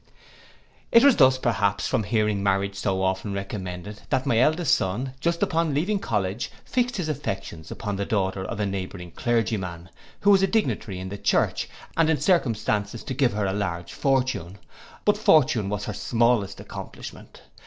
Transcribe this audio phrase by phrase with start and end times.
[0.91, 5.43] It was thus, perhaps, from hearing marriage so often recommended, that my eldest son, just
[5.43, 9.91] upon leaving college, fixed his affections upon the daughter of a neighbouring clergyman,
[10.21, 13.93] who was a dignitary in the church, and in circumstances to give her a large
[13.93, 14.57] fortune:
[15.05, 17.43] but fortune was her smallest accomplishment.